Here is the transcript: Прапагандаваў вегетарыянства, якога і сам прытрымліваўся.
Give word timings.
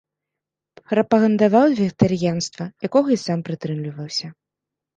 Прапагандаваў 0.93 1.75
вегетарыянства, 1.81 2.63
якога 2.89 3.09
і 3.19 3.21
сам 3.27 3.39
прытрымліваўся. 3.53 4.27